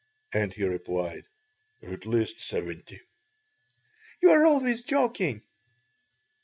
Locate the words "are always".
4.31-4.81